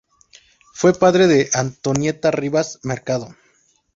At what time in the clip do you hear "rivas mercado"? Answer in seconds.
2.31-3.35